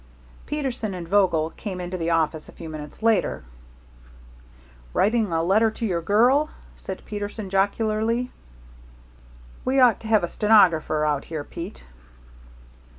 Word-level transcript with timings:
Peterson 0.47 0.95
and 0.95 1.07
Vogel 1.07 1.51
came 1.51 1.79
into 1.79 1.95
the 1.95 2.09
office 2.09 2.49
a 2.49 2.53
few 2.53 2.69
minutes 2.69 3.03
later. 3.03 3.43
"Writing 4.95 5.31
a 5.31 5.43
letter 5.43 5.69
to 5.69 5.85
your 5.85 6.01
girl?" 6.01 6.49
said 6.75 7.03
Peterson, 7.05 7.51
jocularly. 7.51 8.31
"We 9.63 9.79
ought 9.79 9.99
to 9.99 10.07
have 10.07 10.23
a 10.23 10.27
stenographer 10.27 11.05
out 11.05 11.25
here, 11.25 11.43
Pete." 11.43 11.83